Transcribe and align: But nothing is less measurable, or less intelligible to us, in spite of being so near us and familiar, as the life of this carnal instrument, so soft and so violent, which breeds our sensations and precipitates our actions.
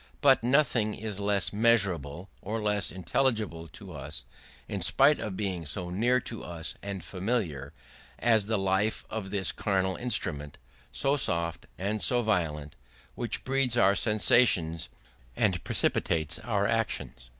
But 0.19 0.43
nothing 0.43 0.95
is 0.95 1.19
less 1.19 1.53
measurable, 1.53 2.27
or 2.41 2.59
less 2.59 2.89
intelligible 2.91 3.67
to 3.67 3.93
us, 3.93 4.25
in 4.67 4.81
spite 4.81 5.19
of 5.19 5.37
being 5.37 5.63
so 5.63 5.91
near 5.91 6.19
us 6.41 6.73
and 6.81 7.03
familiar, 7.03 7.71
as 8.17 8.47
the 8.47 8.57
life 8.57 9.05
of 9.11 9.29
this 9.29 9.51
carnal 9.51 9.97
instrument, 9.97 10.57
so 10.91 11.17
soft 11.17 11.67
and 11.77 12.01
so 12.01 12.23
violent, 12.23 12.75
which 13.13 13.43
breeds 13.43 13.77
our 13.77 13.93
sensations 13.93 14.89
and 15.35 15.63
precipitates 15.63 16.39
our 16.39 16.67
actions. 16.67 17.29